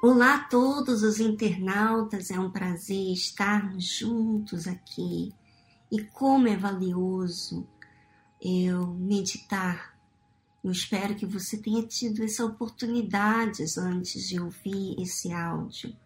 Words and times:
Olá 0.00 0.36
a 0.36 0.44
todos 0.44 1.02
os 1.02 1.18
internautas, 1.18 2.30
é 2.30 2.38
um 2.38 2.52
prazer 2.52 3.12
estarmos 3.12 3.84
juntos 3.84 4.68
aqui. 4.68 5.34
E 5.90 6.04
como 6.04 6.46
é 6.46 6.56
valioso 6.56 7.66
eu 8.40 8.86
meditar. 8.94 9.98
Eu 10.62 10.70
espero 10.70 11.16
que 11.16 11.26
você 11.26 11.58
tenha 11.58 11.84
tido 11.84 12.22
essa 12.22 12.44
oportunidade 12.44 13.64
antes 13.76 14.28
de 14.28 14.40
ouvir 14.40 14.94
esse 15.00 15.32
áudio, 15.32 15.96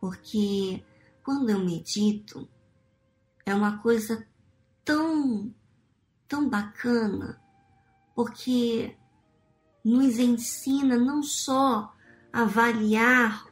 porque 0.00 0.82
quando 1.22 1.50
eu 1.50 1.62
medito 1.62 2.48
é 3.44 3.54
uma 3.54 3.76
coisa 3.76 4.26
tão, 4.82 5.54
tão 6.26 6.48
bacana, 6.48 7.38
porque 8.14 8.96
nos 9.84 10.18
ensina 10.18 10.96
não 10.96 11.22
só 11.22 11.94
avaliar, 12.32 13.46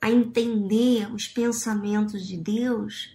a 0.00 0.10
entender 0.10 1.12
os 1.12 1.28
pensamentos 1.28 2.26
de 2.26 2.36
Deus, 2.36 3.12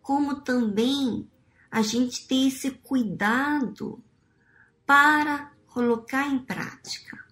como 0.00 0.40
também 0.40 1.28
a 1.70 1.82
gente 1.82 2.26
ter 2.26 2.48
esse 2.48 2.70
cuidado 2.70 4.02
para 4.86 5.52
colocar 5.66 6.26
em 6.28 6.38
prática, 6.38 7.22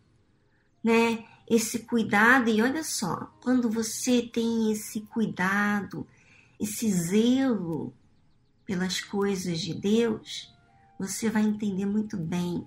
né? 0.83 1.25
Esse 1.49 1.81
cuidado, 1.81 2.49
e 2.49 2.63
olha 2.63 2.85
só, 2.85 3.33
quando 3.43 3.69
você 3.69 4.23
tem 4.23 4.71
esse 4.71 5.01
cuidado, 5.01 6.07
esse 6.61 6.91
zelo 6.93 7.93
pelas 8.65 9.01
coisas 9.01 9.59
de 9.61 9.75
Deus, 9.75 10.55
você 10.99 11.29
vai 11.29 11.43
entender 11.43 11.87
muito 11.87 12.17
bem 12.17 12.65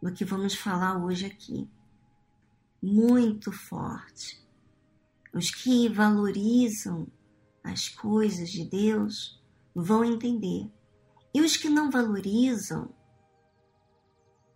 do 0.00 0.10
que 0.12 0.24
vamos 0.24 0.54
falar 0.54 0.96
hoje 0.96 1.26
aqui 1.26 1.68
muito 2.86 3.50
forte. 3.50 4.40
Os 5.34 5.50
que 5.50 5.88
valorizam 5.88 7.08
as 7.64 7.88
coisas 7.88 8.48
de 8.48 8.64
Deus 8.64 9.42
vão 9.74 10.04
entender. 10.04 10.70
E 11.34 11.40
os 11.40 11.56
que 11.56 11.68
não 11.68 11.90
valorizam, 11.90 12.94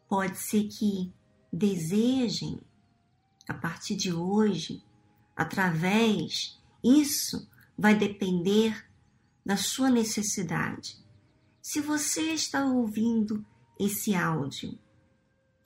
pode 0.08 0.38
ser 0.38 0.68
que 0.68 1.12
desejem, 1.52 2.60
a 3.48 3.54
partir 3.54 3.96
de 3.96 4.12
hoje, 4.12 4.80
através, 5.36 6.56
isso 6.84 7.50
vai 7.76 7.96
depender 7.96 8.86
da 9.44 9.56
sua 9.56 9.90
necessidade. 9.90 11.04
Se 11.60 11.80
você 11.80 12.32
está 12.32 12.64
ouvindo 12.64 13.44
esse 13.78 14.14
áudio 14.14 14.78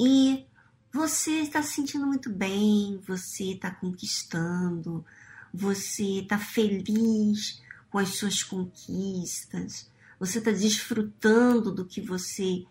e 0.00 0.46
você 0.94 1.40
está 1.40 1.60
se 1.60 1.74
sentindo 1.74 2.06
muito 2.06 2.30
bem, 2.30 3.00
você 3.04 3.54
está 3.54 3.68
conquistando, 3.68 5.04
você 5.52 6.20
está 6.20 6.38
feliz 6.38 7.60
com 7.90 7.98
as 7.98 8.10
suas 8.10 8.44
conquistas, 8.44 9.90
você 10.20 10.38
está 10.38 10.52
desfrutando 10.52 11.72
do 11.72 11.84
que 11.84 12.00
você 12.00 12.64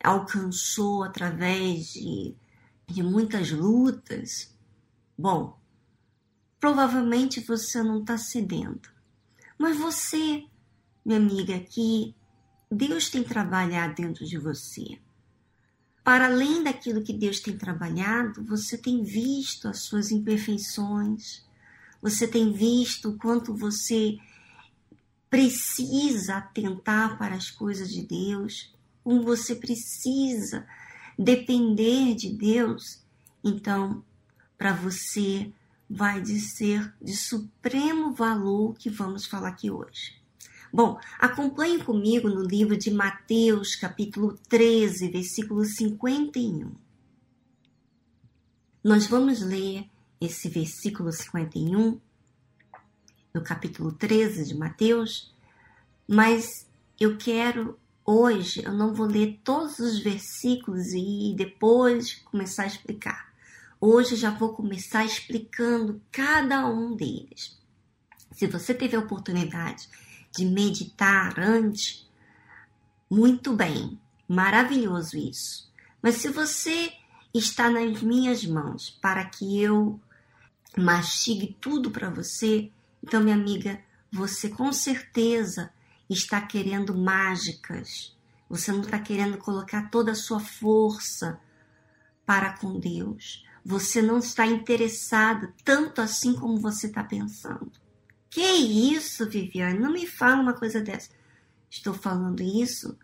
alcançou 0.00 1.02
através 1.02 1.94
de, 1.94 2.32
de 2.86 3.02
muitas 3.02 3.50
lutas. 3.50 4.54
Bom, 5.18 5.58
provavelmente 6.60 7.40
você 7.40 7.82
não 7.82 8.02
está 8.02 8.16
cedendo. 8.16 8.88
Mas 9.58 9.76
você, 9.76 10.44
minha 11.04 11.18
amiga, 11.18 11.58
que 11.58 12.14
Deus 12.70 13.10
tem 13.10 13.24
trabalhado 13.24 13.96
dentro 13.96 14.24
de 14.24 14.38
você 14.38 15.04
para 16.06 16.26
além 16.26 16.62
daquilo 16.62 17.02
que 17.02 17.12
Deus 17.12 17.40
tem 17.40 17.58
trabalhado, 17.58 18.44
você 18.44 18.78
tem 18.78 19.02
visto 19.02 19.66
as 19.66 19.80
suas 19.80 20.12
imperfeições, 20.12 21.44
você 22.00 22.28
tem 22.28 22.52
visto 22.52 23.08
o 23.08 23.18
quanto 23.18 23.52
você 23.52 24.16
precisa 25.28 26.36
atentar 26.36 27.18
para 27.18 27.34
as 27.34 27.50
coisas 27.50 27.90
de 27.90 28.02
Deus, 28.02 28.72
como 29.02 29.24
você 29.24 29.56
precisa 29.56 30.64
depender 31.18 32.14
de 32.14 32.32
Deus. 32.32 33.02
Então, 33.42 34.04
para 34.56 34.72
você 34.74 35.52
vai 35.90 36.20
de 36.22 36.38
ser 36.38 36.94
de 37.02 37.16
supremo 37.16 38.14
valor 38.14 38.76
que 38.78 38.88
vamos 38.88 39.26
falar 39.26 39.48
aqui 39.48 39.72
hoje. 39.72 40.14
Bom, 40.76 41.00
acompanhe 41.18 41.82
comigo 41.82 42.28
no 42.28 42.42
livro 42.42 42.76
de 42.76 42.90
Mateus, 42.90 43.74
capítulo 43.74 44.36
13, 44.46 45.08
versículo 45.08 45.64
51. 45.64 46.70
Nós 48.84 49.06
vamos 49.06 49.40
ler 49.40 49.88
esse 50.20 50.50
versículo 50.50 51.10
51 51.10 51.98
no 53.32 53.42
capítulo 53.42 53.90
13 53.90 54.44
de 54.44 54.54
Mateus, 54.54 55.34
mas 56.06 56.68
eu 57.00 57.16
quero 57.16 57.78
hoje, 58.04 58.62
eu 58.62 58.74
não 58.74 58.92
vou 58.92 59.06
ler 59.06 59.40
todos 59.42 59.78
os 59.78 60.00
versículos 60.00 60.88
e 60.92 61.34
depois 61.34 62.16
começar 62.16 62.64
a 62.64 62.66
explicar. 62.66 63.32
Hoje 63.80 64.14
já 64.14 64.28
vou 64.28 64.52
começar 64.52 65.06
explicando 65.06 66.02
cada 66.12 66.68
um 66.68 66.94
deles. 66.94 67.58
Se 68.30 68.46
você 68.46 68.74
teve 68.74 68.94
a 68.94 69.00
oportunidade 69.00 69.88
de 70.36 70.44
meditar 70.44 71.38
antes, 71.38 72.08
muito 73.10 73.52
bem, 73.54 73.98
maravilhoso 74.28 75.16
isso. 75.16 75.72
Mas 76.02 76.16
se 76.16 76.28
você 76.28 76.92
está 77.34 77.70
nas 77.70 78.02
minhas 78.02 78.44
mãos 78.44 78.90
para 79.00 79.24
que 79.24 79.60
eu 79.60 80.00
mastigue 80.76 81.56
tudo 81.60 81.90
para 81.90 82.10
você, 82.10 82.70
então, 83.02 83.22
minha 83.22 83.36
amiga, 83.36 83.80
você 84.10 84.48
com 84.48 84.72
certeza 84.72 85.70
está 86.10 86.40
querendo 86.40 86.96
mágicas. 86.96 88.16
Você 88.48 88.72
não 88.72 88.80
está 88.80 88.98
querendo 88.98 89.38
colocar 89.38 89.90
toda 89.90 90.12
a 90.12 90.16
sua 90.16 90.40
força 90.40 91.40
para 92.24 92.52
com 92.58 92.78
Deus. 92.78 93.44
Você 93.64 94.02
não 94.02 94.18
está 94.18 94.46
interessada 94.46 95.52
tanto 95.64 96.00
assim 96.00 96.34
como 96.34 96.58
você 96.58 96.88
está 96.88 97.02
pensando. 97.02 97.72
Que 98.36 98.42
isso, 98.42 99.26
Viviane? 99.26 99.78
Não 99.78 99.90
me 99.90 100.06
fala 100.06 100.42
uma 100.42 100.52
coisa 100.52 100.78
dessa. 100.82 101.08
Estou 101.70 101.94
falando 101.94 102.42
isso 102.42 102.94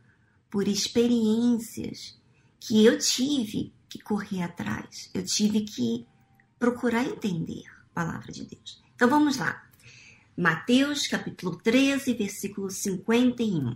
por 0.51 0.69
experiências 0.69 2.21
que 2.61 2.85
eu 2.85 2.99
tive 2.99 3.73
que 3.89 3.99
correr 3.99 4.43
atrás. 4.43 5.09
Eu 5.15 5.25
tive 5.25 5.63
que 5.63 6.07
procurar 6.59 7.07
entender 7.07 7.63
a 7.67 7.95
palavra 7.95 8.31
de 8.31 8.45
Deus. 8.45 8.83
Então 8.95 9.09
vamos 9.09 9.39
lá. 9.39 9.67
Mateus 10.37 11.07
capítulo 11.07 11.57
13, 11.57 12.13
versículo 12.13 12.71
51. 12.71 13.75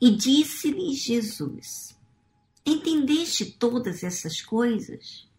E 0.00 0.10
disse-lhe 0.10 0.92
Jesus: 0.92 1.96
Entendeste 2.66 3.52
todas 3.52 4.02
essas 4.02 4.42
coisas? 4.42 5.30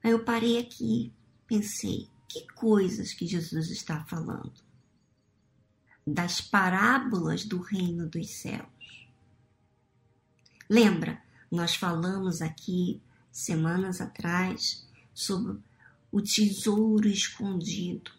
Aí 0.00 0.12
eu 0.12 0.22
parei 0.24 0.60
aqui, 0.60 1.12
pensei: 1.44 2.11
que 2.32 2.46
coisas 2.54 3.12
que 3.12 3.26
Jesus 3.26 3.70
está 3.70 4.04
falando? 4.04 4.52
Das 6.06 6.40
parábolas 6.40 7.44
do 7.44 7.60
reino 7.60 8.08
dos 8.08 8.30
céus. 8.30 9.06
Lembra, 10.68 11.22
nós 11.50 11.74
falamos 11.74 12.40
aqui 12.40 13.02
semanas 13.30 14.00
atrás 14.00 14.88
sobre 15.12 15.60
o 16.10 16.22
tesouro 16.22 17.06
escondido, 17.06 18.10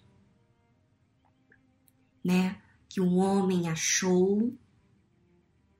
né? 2.24 2.62
Que 2.88 3.02
o 3.02 3.16
homem 3.16 3.68
achou 3.68 4.56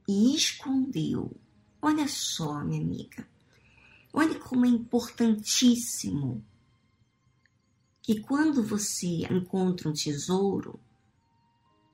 e 0.08 0.36
escondeu. 0.36 1.40
Olha 1.80 2.08
só, 2.08 2.64
minha 2.64 2.82
amiga. 2.82 3.28
Olha 4.12 4.40
como 4.40 4.66
é 4.66 4.70
importantíssimo 4.70 6.44
que 8.04 8.20
quando 8.20 8.62
você 8.62 9.26
encontra 9.32 9.90
um 9.90 9.94
tesouro, 9.94 10.78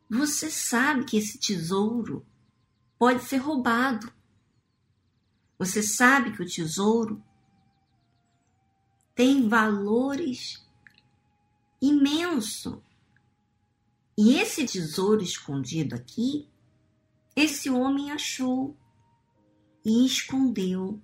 você 0.09 0.49
sabe 0.49 1.05
que 1.05 1.17
esse 1.17 1.37
tesouro 1.37 2.25
pode 2.97 3.23
ser 3.23 3.37
roubado. 3.37 4.11
Você 5.59 5.83
sabe 5.83 6.35
que 6.35 6.41
o 6.41 6.47
tesouro 6.47 7.23
tem 9.13 9.47
valores 9.47 10.65
imenso. 11.79 12.83
E 14.17 14.33
esse 14.33 14.65
tesouro 14.65 15.21
escondido 15.21 15.93
aqui, 15.93 16.49
esse 17.35 17.69
homem 17.69 18.11
achou 18.11 18.75
e 19.85 20.05
escondeu, 20.07 20.99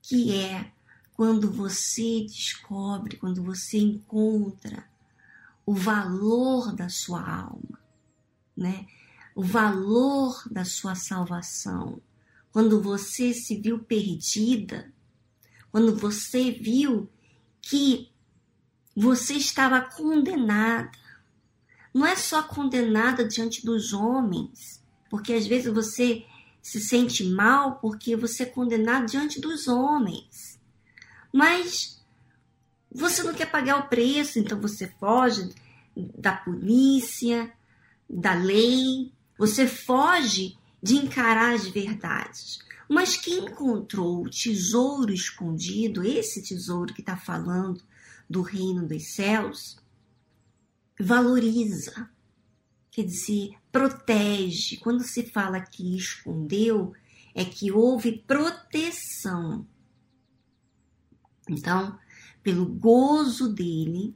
que 0.00 0.32
é 0.32 0.75
quando 1.16 1.50
você 1.50 2.26
descobre, 2.26 3.16
quando 3.16 3.42
você 3.42 3.78
encontra 3.78 4.86
o 5.64 5.74
valor 5.74 6.74
da 6.74 6.88
sua 6.88 7.20
alma, 7.20 7.80
né? 8.56 8.86
O 9.34 9.42
valor 9.42 10.42
da 10.50 10.64
sua 10.64 10.94
salvação. 10.94 12.00
Quando 12.52 12.80
você 12.80 13.32
se 13.32 13.56
viu 13.56 13.78
perdida, 13.78 14.92
quando 15.70 15.96
você 15.96 16.50
viu 16.50 17.08
que 17.60 18.10
você 18.94 19.34
estava 19.34 19.80
condenada. 19.80 20.90
Não 21.92 22.06
é 22.06 22.14
só 22.14 22.42
condenada 22.42 23.26
diante 23.26 23.64
dos 23.64 23.92
homens, 23.92 24.82
porque 25.10 25.32
às 25.32 25.46
vezes 25.46 25.72
você 25.72 26.24
se 26.62 26.80
sente 26.80 27.24
mal 27.24 27.78
porque 27.78 28.16
você 28.16 28.42
é 28.42 28.46
condenado 28.46 29.06
diante 29.06 29.40
dos 29.40 29.68
homens. 29.68 30.55
Mas 31.36 32.02
você 32.90 33.22
não 33.22 33.34
quer 33.34 33.50
pagar 33.50 33.78
o 33.78 33.88
preço, 33.88 34.38
então 34.38 34.58
você 34.58 34.88
foge 34.98 35.54
da 35.94 36.32
polícia, 36.32 37.52
da 38.08 38.32
lei, 38.32 39.12
você 39.36 39.66
foge 39.66 40.56
de 40.82 40.96
encarar 40.96 41.54
as 41.54 41.68
verdades. 41.68 42.60
Mas 42.88 43.18
quem 43.18 43.44
encontrou 43.44 44.24
o 44.24 44.30
tesouro 44.30 45.12
escondido, 45.12 46.02
esse 46.02 46.42
tesouro 46.42 46.94
que 46.94 47.02
está 47.02 47.18
falando 47.18 47.84
do 48.30 48.40
reino 48.40 48.88
dos 48.88 49.14
céus, 49.14 49.76
valoriza, 50.98 52.08
quer 52.90 53.04
dizer, 53.04 53.50
protege. 53.70 54.78
Quando 54.78 55.04
se 55.04 55.22
fala 55.24 55.60
que 55.60 55.98
escondeu, 55.98 56.94
é 57.34 57.44
que 57.44 57.70
houve 57.70 58.24
proteção. 58.26 59.66
Então, 61.48 61.98
pelo 62.42 62.66
gozo 62.66 63.52
dele, 63.52 64.14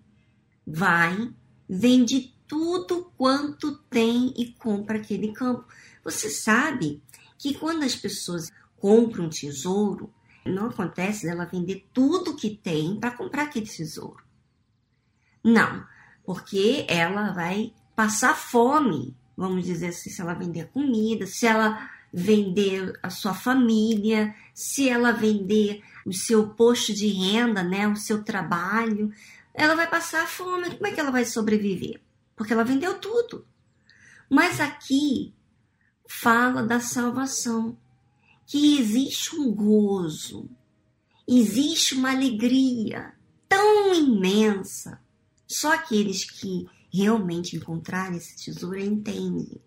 vai, 0.66 1.32
vende 1.68 2.34
tudo 2.46 3.12
quanto 3.16 3.76
tem 3.90 4.34
e 4.36 4.52
compra 4.52 4.98
aquele 4.98 5.32
campo. 5.32 5.66
Você 6.04 6.28
sabe 6.28 7.02
que 7.38 7.54
quando 7.54 7.84
as 7.84 7.94
pessoas 7.94 8.50
compram 8.76 9.26
um 9.26 9.30
tesouro, 9.30 10.12
não 10.44 10.66
acontece 10.66 11.26
dela 11.26 11.44
vender 11.44 11.86
tudo 11.92 12.36
que 12.36 12.50
tem 12.50 12.98
para 12.98 13.10
comprar 13.10 13.44
aquele 13.44 13.66
tesouro. 13.66 14.24
Não, 15.44 15.84
porque 16.24 16.84
ela 16.88 17.32
vai 17.32 17.72
passar 17.94 18.34
fome, 18.34 19.16
vamos 19.36 19.64
dizer 19.64 19.88
assim, 19.88 20.10
se 20.10 20.20
ela 20.20 20.34
vender 20.34 20.68
comida, 20.68 21.26
se 21.26 21.46
ela 21.46 21.90
vender 22.12 22.98
a 23.02 23.10
sua 23.10 23.34
família, 23.34 24.34
se 24.54 24.88
ela 24.88 25.12
vender 25.12 25.82
o 26.04 26.12
seu 26.12 26.48
posto 26.48 26.92
de 26.92 27.06
renda, 27.06 27.62
né, 27.62 27.86
o 27.86 27.96
seu 27.96 28.22
trabalho, 28.22 29.12
ela 29.54 29.74
vai 29.74 29.88
passar 29.88 30.26
fome. 30.26 30.70
Como 30.70 30.86
é 30.86 30.92
que 30.92 31.00
ela 31.00 31.10
vai 31.10 31.24
sobreviver? 31.24 32.00
Porque 32.34 32.52
ela 32.52 32.64
vendeu 32.64 32.98
tudo. 32.98 33.46
Mas 34.28 34.60
aqui 34.60 35.34
fala 36.08 36.62
da 36.62 36.80
salvação, 36.80 37.76
que 38.46 38.78
existe 38.78 39.36
um 39.36 39.52
gozo, 39.52 40.48
existe 41.26 41.94
uma 41.94 42.10
alegria 42.10 43.12
tão 43.48 43.94
imensa. 43.94 45.00
Só 45.46 45.74
aqueles 45.74 46.24
que 46.24 46.68
realmente 46.92 47.56
encontrarem 47.56 48.16
esse 48.16 48.36
tesouro 48.36 48.78
entendem 48.80 49.60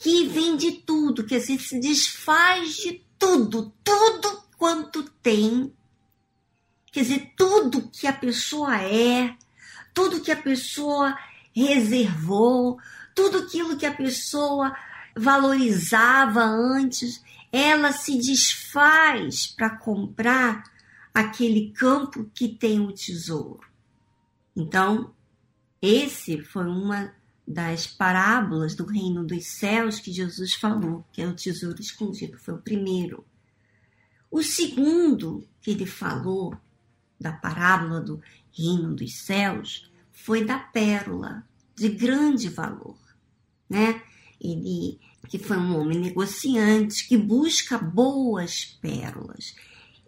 que 0.00 0.26
vem 0.26 0.56
de 0.56 0.72
tudo, 0.72 1.24
que 1.24 1.36
assim, 1.36 1.58
se 1.58 1.78
desfaz 1.78 2.74
de 2.76 3.04
tudo, 3.18 3.70
tudo 3.84 4.42
quanto 4.56 5.02
tem. 5.22 5.72
Quer 6.90 7.02
dizer, 7.02 7.34
tudo 7.36 7.90
que 7.90 8.06
a 8.06 8.12
pessoa 8.12 8.80
é, 8.82 9.36
tudo 9.92 10.22
que 10.22 10.32
a 10.32 10.36
pessoa 10.36 11.16
reservou, 11.54 12.78
tudo 13.14 13.38
aquilo 13.38 13.76
que 13.76 13.84
a 13.84 13.94
pessoa 13.94 14.74
valorizava 15.14 16.44
antes, 16.44 17.22
ela 17.52 17.92
se 17.92 18.16
desfaz 18.16 19.48
para 19.48 19.76
comprar 19.76 20.64
aquele 21.12 21.72
campo 21.72 22.30
que 22.32 22.48
tem 22.48 22.80
o 22.80 22.92
tesouro. 22.92 23.68
Então, 24.56 25.12
esse 25.82 26.42
foi 26.42 26.64
uma 26.64 27.19
das 27.50 27.84
parábolas 27.84 28.76
do 28.76 28.84
reino 28.84 29.24
dos 29.24 29.44
céus 29.46 29.98
que 29.98 30.12
Jesus 30.12 30.54
falou, 30.54 31.04
que 31.12 31.20
é 31.20 31.26
o 31.26 31.34
tesouro 31.34 31.80
escondido, 31.80 32.38
foi 32.38 32.54
o 32.54 32.62
primeiro. 32.62 33.24
O 34.30 34.40
segundo 34.40 35.44
que 35.60 35.72
ele 35.72 35.84
falou 35.84 36.56
da 37.20 37.32
parábola 37.32 38.00
do 38.00 38.22
reino 38.52 38.94
dos 38.94 39.16
céus 39.18 39.90
foi 40.12 40.44
da 40.44 40.60
pérola 40.60 41.44
de 41.74 41.88
grande 41.88 42.48
valor, 42.48 42.96
né? 43.68 44.00
Ele 44.40 45.00
que 45.28 45.38
foi 45.38 45.56
um 45.56 45.78
homem 45.78 45.98
negociante 45.98 47.06
que 47.06 47.16
busca 47.16 47.76
boas 47.78 48.64
pérolas. 48.80 49.54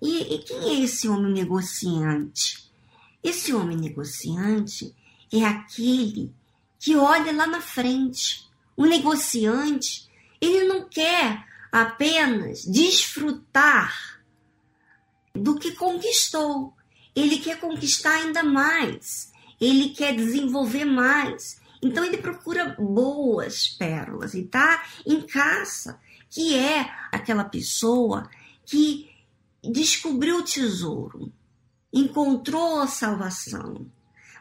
E, 0.01 0.35
e 0.35 0.39
quem 0.39 0.59
é 0.71 0.81
esse 0.85 1.09
homem 1.09 1.33
negociante? 1.33 2.71
Esse 3.23 3.53
homem 3.53 3.77
negociante 3.77 4.95
é 5.33 5.45
aquele 5.45 6.33
que 6.83 6.97
olha 6.97 7.33
lá 7.33 7.47
na 7.47 7.61
frente. 7.61 8.51
O 8.77 8.87
negociante, 8.87 10.11
ele 10.41 10.65
não 10.65 10.89
quer 10.89 11.47
apenas 11.71 12.65
desfrutar 12.65 14.21
do 15.33 15.57
que 15.61 15.77
conquistou. 15.77 16.75
Ele 17.15 17.39
quer 17.39 17.61
conquistar 17.61 18.15
ainda 18.15 18.43
mais. 18.43 19.33
Ele 19.61 19.91
quer 19.91 20.17
desenvolver 20.17 20.85
mais. 20.85 21.61
Então 21.81 22.05
ele 22.05 22.19
procura 22.19 22.75
boas 22.77 23.69
pérolas 23.69 24.35
e 24.35 24.43
tá 24.43 24.85
em 25.07 25.21
caça, 25.21 26.01
que 26.29 26.59
é 26.59 26.93
aquela 27.13 27.45
pessoa 27.45 28.29
que 28.67 29.09
descobriu 29.63 30.39
o 30.39 30.45
tesouro, 30.45 31.33
encontrou 31.93 32.81
a 32.81 32.89
salvação, 32.89 33.87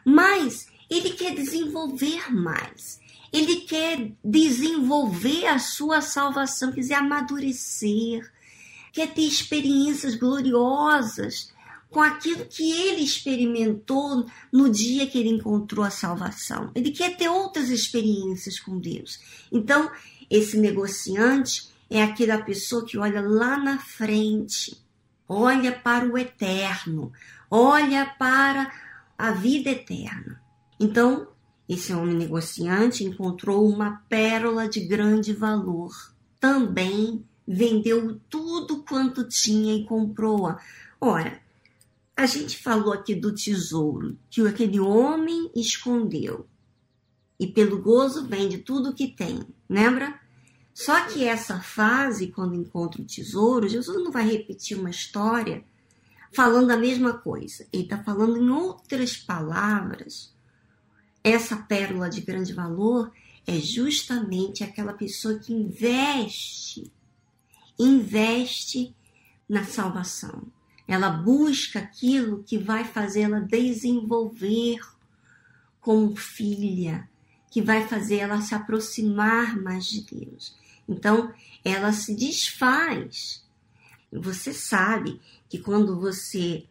mas 0.04 0.71
ele 0.88 1.10
quer 1.10 1.34
desenvolver 1.34 2.32
mais. 2.32 3.00
Ele 3.32 3.62
quer 3.62 4.12
desenvolver 4.22 5.46
a 5.46 5.58
sua 5.58 6.00
salvação, 6.02 6.70
quer 6.70 6.80
dizer, 6.80 6.94
amadurecer, 6.94 8.30
quer 8.92 9.12
ter 9.14 9.22
experiências 9.22 10.14
gloriosas 10.14 11.50
com 11.90 12.00
aquilo 12.00 12.46
que 12.46 12.72
ele 12.72 13.02
experimentou 13.02 14.26
no 14.50 14.70
dia 14.70 15.06
que 15.06 15.18
ele 15.18 15.28
encontrou 15.28 15.84
a 15.84 15.90
salvação. 15.90 16.70
Ele 16.74 16.90
quer 16.90 17.16
ter 17.16 17.28
outras 17.28 17.68
experiências 17.68 18.58
com 18.58 18.78
Deus. 18.78 19.20
Então, 19.52 19.90
esse 20.30 20.58
negociante 20.58 21.70
é 21.90 22.02
aquela 22.02 22.38
pessoa 22.38 22.86
que 22.86 22.96
olha 22.96 23.20
lá 23.20 23.58
na 23.58 23.78
frente, 23.78 24.82
olha 25.28 25.72
para 25.72 26.06
o 26.06 26.16
eterno, 26.16 27.12
olha 27.50 28.06
para 28.18 28.72
a 29.18 29.32
vida 29.32 29.70
eterna. 29.70 30.41
Então, 30.82 31.28
esse 31.68 31.92
homem 31.92 32.16
negociante 32.16 33.04
encontrou 33.04 33.68
uma 33.68 34.02
pérola 34.08 34.68
de 34.68 34.80
grande 34.80 35.32
valor. 35.32 35.92
Também 36.40 37.24
vendeu 37.46 38.20
tudo 38.28 38.82
quanto 38.82 39.28
tinha 39.28 39.76
e 39.76 39.84
comprou-a. 39.84 40.60
Ora, 41.00 41.40
a 42.16 42.26
gente 42.26 42.60
falou 42.60 42.92
aqui 42.92 43.14
do 43.14 43.32
tesouro 43.32 44.18
que 44.28 44.44
aquele 44.44 44.80
homem 44.80 45.52
escondeu 45.54 46.48
e 47.38 47.46
pelo 47.46 47.80
gozo 47.80 48.26
vende 48.26 48.58
tudo 48.58 48.92
que 48.92 49.06
tem, 49.06 49.38
lembra? 49.70 50.18
Só 50.74 51.06
que 51.06 51.24
essa 51.24 51.60
fase, 51.60 52.32
quando 52.32 52.56
encontra 52.56 53.00
o 53.00 53.06
tesouro, 53.06 53.68
Jesus 53.68 54.02
não 54.02 54.10
vai 54.10 54.28
repetir 54.28 54.76
uma 54.76 54.90
história 54.90 55.64
falando 56.34 56.72
a 56.72 56.76
mesma 56.76 57.12
coisa. 57.14 57.68
Ele 57.72 57.84
está 57.84 58.02
falando 58.02 58.36
em 58.36 58.50
outras 58.50 59.16
palavras. 59.16 60.32
Essa 61.22 61.56
pérola 61.56 62.10
de 62.10 62.20
grande 62.20 62.52
valor 62.52 63.12
é 63.46 63.58
justamente 63.58 64.62
aquela 64.64 64.92
pessoa 64.92 65.38
que 65.38 65.52
investe, 65.52 66.90
investe 67.78 68.94
na 69.48 69.64
salvação 69.64 70.50
ela 70.86 71.08
busca 71.08 71.78
aquilo 71.78 72.42
que 72.42 72.58
vai 72.58 72.84
fazê-la 72.84 73.40
desenvolver 73.40 74.78
como 75.80 76.14
filha, 76.16 77.08
que 77.50 77.62
vai 77.62 77.86
fazer 77.86 78.16
ela 78.16 78.40
se 78.40 78.54
aproximar 78.54 79.60
mais 79.60 79.86
de 79.86 80.02
Deus. 80.02 80.56
Então, 80.88 81.32
ela 81.64 81.92
se 81.92 82.14
desfaz. 82.14 83.42
Você 84.12 84.52
sabe 84.52 85.20
que 85.48 85.58
quando 85.58 85.98
você, 85.98 86.66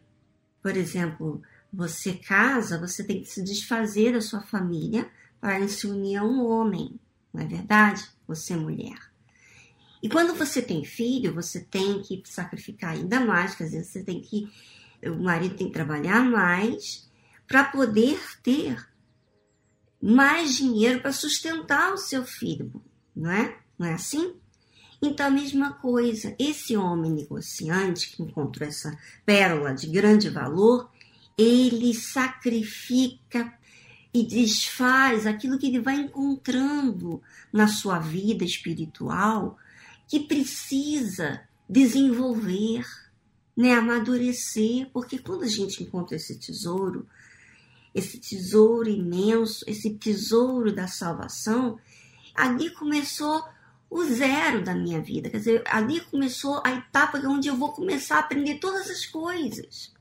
por 0.62 0.76
exemplo, 0.76 1.42
você 1.72 2.14
casa, 2.14 2.78
você 2.78 3.02
tem 3.02 3.22
que 3.22 3.28
se 3.28 3.42
desfazer 3.42 4.12
da 4.12 4.20
sua 4.20 4.42
família 4.42 5.10
para 5.40 5.66
se 5.68 5.86
unir 5.86 6.18
a 6.18 6.24
um 6.24 6.44
homem, 6.44 7.00
não 7.32 7.42
é 7.42 7.46
verdade? 7.46 8.04
Você 8.28 8.54
mulher. 8.54 8.98
E 10.02 10.08
quando 10.08 10.34
você 10.34 10.60
tem 10.60 10.84
filho, 10.84 11.34
você 11.34 11.60
tem 11.60 12.02
que 12.02 12.22
sacrificar 12.26 12.90
ainda 12.90 13.20
mais, 13.20 13.52
às 13.52 13.72
vezes 13.72 13.88
você 13.88 14.02
tem 14.02 14.20
que. 14.20 14.48
O 15.04 15.22
marido 15.22 15.56
tem 15.56 15.68
que 15.68 15.72
trabalhar 15.72 16.22
mais 16.22 17.08
para 17.46 17.64
poder 17.64 18.20
ter 18.42 18.76
mais 20.00 20.56
dinheiro 20.56 21.00
para 21.00 21.12
sustentar 21.12 21.92
o 21.92 21.96
seu 21.96 22.24
filho, 22.24 22.72
não 23.14 23.30
é? 23.30 23.56
Não 23.78 23.86
é 23.86 23.94
assim? 23.94 24.34
Então, 25.00 25.26
a 25.26 25.30
mesma 25.30 25.72
coisa, 25.72 26.34
esse 26.38 26.76
homem 26.76 27.10
negociante 27.10 28.10
que 28.10 28.22
encontrou 28.22 28.68
essa 28.68 28.96
pérola 29.26 29.74
de 29.74 29.88
grande 29.88 30.28
valor, 30.28 30.88
ele 31.36 31.94
sacrifica 31.94 33.52
e 34.14 34.22
desfaz 34.22 35.26
aquilo 35.26 35.58
que 35.58 35.66
ele 35.66 35.80
vai 35.80 35.96
encontrando 35.96 37.22
na 37.52 37.66
sua 37.66 37.98
vida 37.98 38.44
espiritual 38.44 39.58
que 40.06 40.20
precisa 40.20 41.40
desenvolver, 41.68 42.84
né, 43.56 43.72
amadurecer, 43.72 44.90
porque 44.92 45.18
quando 45.18 45.44
a 45.44 45.48
gente 45.48 45.82
encontra 45.82 46.16
esse 46.16 46.38
tesouro, 46.38 47.06
esse 47.94 48.18
tesouro 48.18 48.90
imenso, 48.90 49.64
esse 49.66 49.94
tesouro 49.94 50.74
da 50.74 50.86
salvação, 50.86 51.78
ali 52.34 52.70
começou 52.70 53.42
o 53.88 54.04
zero 54.04 54.62
da 54.62 54.74
minha 54.74 55.00
vida. 55.00 55.30
Quer 55.30 55.38
dizer, 55.38 55.62
ali 55.66 56.00
começou 56.00 56.60
a 56.64 56.72
etapa 56.72 57.18
onde 57.26 57.48
eu 57.48 57.56
vou 57.56 57.72
começar 57.72 58.16
a 58.16 58.20
aprender 58.20 58.58
todas 58.58 58.90
as 58.90 59.06
coisas. 59.06 59.92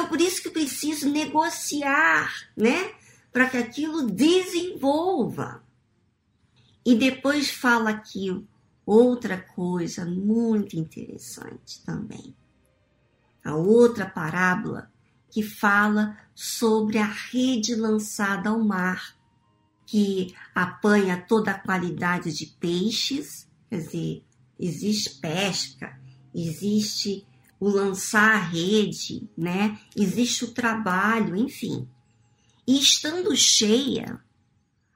Então, 0.00 0.08
por 0.08 0.20
isso 0.22 0.42
que 0.42 0.48
preciso 0.48 1.10
negociar, 1.10 2.32
né? 2.56 2.94
Para 3.30 3.50
que 3.50 3.58
aquilo 3.58 4.10
desenvolva. 4.10 5.62
E 6.82 6.94
depois 6.94 7.50
fala 7.50 7.90
aqui 7.90 8.42
outra 8.86 9.38
coisa 9.38 10.06
muito 10.06 10.74
interessante 10.74 11.84
também. 11.84 12.34
A 13.44 13.54
outra 13.54 14.06
parábola 14.06 14.90
que 15.28 15.42
fala 15.42 16.16
sobre 16.34 16.96
a 16.96 17.04
rede 17.04 17.74
lançada 17.74 18.48
ao 18.48 18.58
mar 18.58 19.14
que 19.84 20.34
apanha 20.54 21.22
toda 21.28 21.50
a 21.50 21.58
qualidade 21.58 22.32
de 22.32 22.46
peixes, 22.46 23.46
quer 23.68 23.76
dizer, 23.76 24.24
existe 24.58 25.20
pesca, 25.20 26.00
existe 26.34 27.26
o 27.60 27.68
lançar 27.68 28.36
a 28.36 28.38
rede, 28.38 29.28
né? 29.36 29.78
Existe 29.94 30.46
o 30.46 30.54
trabalho, 30.54 31.36
enfim. 31.36 31.86
E 32.66 32.80
estando 32.80 33.36
cheia, 33.36 34.18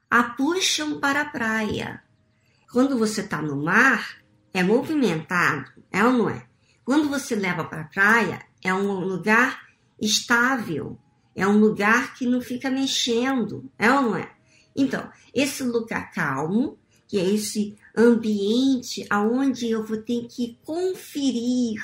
a 0.09 0.23
puxam 0.23 0.99
para 0.99 1.21
a 1.21 1.29
praia. 1.29 2.03
Quando 2.71 2.97
você 2.97 3.21
está 3.21 3.41
no 3.41 3.63
mar, 3.63 4.17
é 4.51 4.63
movimentado, 4.63 5.71
é 5.91 6.03
ou 6.03 6.11
não 6.11 6.29
é? 6.29 6.47
Quando 6.83 7.07
você 7.07 7.35
leva 7.35 7.63
para 7.63 7.81
a 7.81 7.87
praia, 7.87 8.41
é 8.63 8.73
um 8.73 8.99
lugar 8.99 9.61
estável, 10.01 10.97
é 11.35 11.47
um 11.47 11.59
lugar 11.59 12.15
que 12.15 12.25
não 12.25 12.41
fica 12.41 12.69
mexendo, 12.69 13.69
é 13.77 13.91
ou 13.91 14.01
não 14.01 14.15
é? 14.15 14.31
Então, 14.75 15.09
esse 15.33 15.63
lugar 15.63 16.11
calmo, 16.11 16.77
que 17.07 17.19
é 17.19 17.29
esse 17.29 17.77
ambiente 17.95 19.05
aonde 19.09 19.69
eu 19.69 19.85
vou 19.85 19.97
ter 19.97 20.27
que 20.27 20.57
conferir, 20.63 21.81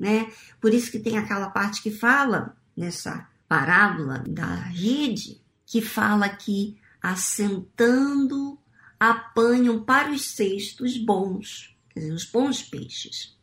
né? 0.00 0.32
Por 0.58 0.72
isso 0.72 0.90
que 0.90 0.98
tem 0.98 1.18
aquela 1.18 1.50
parte 1.50 1.82
que 1.82 1.90
fala 1.90 2.56
nessa 2.74 3.28
parábola 3.46 4.24
da 4.26 4.54
rede, 4.54 5.38
que 5.66 5.82
fala 5.82 6.26
que 6.26 6.80
assentando 7.02 8.58
apanham 8.98 9.84
para 9.84 10.10
os 10.10 10.34
cestos 10.34 10.96
bons, 10.96 11.76
quer 11.90 12.00
dizer, 12.00 12.12
os 12.12 12.24
bons 12.24 12.62
peixes. 12.62 13.36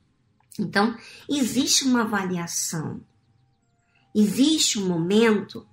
Então, 0.59 0.97
existe 1.29 1.85
uma 1.85 2.01
avaliação, 2.01 3.01
existe 4.15 4.79
um 4.79 4.87
momento 4.87 5.67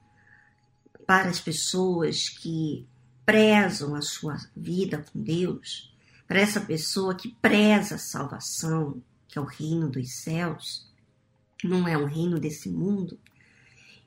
para 1.07 1.31
as 1.31 1.41
pessoas 1.41 2.29
que 2.29 2.87
prezam 3.25 3.95
a 3.95 4.03
sua 4.03 4.37
vida 4.55 5.03
com 5.11 5.23
Deus, 5.23 5.95
para 6.27 6.41
essa 6.41 6.61
pessoa 6.61 7.15
que 7.15 7.35
preza 7.41 7.95
a 7.95 7.99
salvação, 7.99 9.03
que 9.35 9.39
é 9.39 9.43
o 9.43 9.47
reino 9.47 9.91
dos 9.91 10.13
céus, 10.13 10.87
não 11.65 11.89
é 11.89 11.99
um 11.99 12.05
reino 12.05 12.39
desse 12.39 12.69
mundo. 12.69 13.19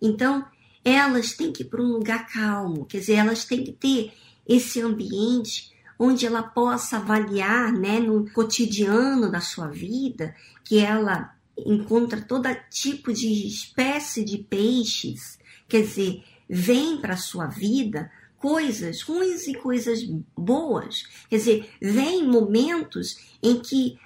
Então, 0.02 0.46
elas 0.86 1.34
têm 1.34 1.52
que 1.52 1.64
ir 1.64 1.66
para 1.66 1.82
um 1.82 1.92
lugar 1.92 2.26
calmo, 2.28 2.86
quer 2.86 3.00
dizer, 3.00 3.16
elas 3.16 3.44
têm 3.44 3.62
que 3.62 3.74
ter 3.74 4.14
esse 4.48 4.80
ambiente 4.80 5.74
onde 6.00 6.26
ela 6.26 6.42
possa 6.42 6.96
avaliar, 6.96 7.74
né, 7.74 8.00
no 8.00 8.32
cotidiano 8.32 9.30
da 9.30 9.42
sua 9.42 9.68
vida, 9.68 10.34
que 10.64 10.80
ela 10.80 11.36
encontra 11.58 12.22
todo 12.22 12.48
tipo 12.70 13.12
de 13.12 13.48
espécie 13.48 14.24
de 14.24 14.38
peixes, 14.38 15.38
quer 15.68 15.82
dizer, 15.82 16.24
vem 16.48 17.02
para 17.02 17.16
a 17.16 17.18
sua 17.18 17.48
vida 17.48 18.10
coisas 18.38 19.02
ruins 19.02 19.46
e 19.48 19.56
coisas 19.56 20.00
boas. 20.38 21.04
Quer 21.30 21.38
dizer, 21.38 21.70
vem 21.82 22.26
momentos 22.26 23.18
em 23.44 23.60
que 23.60 24.00